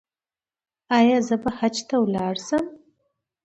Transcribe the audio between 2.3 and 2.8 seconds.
شم؟